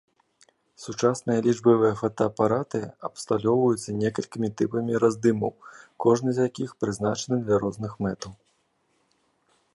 [0.83, 5.53] Сучасныя лічбавыя фотаапараты абсталёўваюцца некалькімі тыпамі раздымаў,
[6.07, 8.31] кожны з якіх прызначаны для розных мэтаў.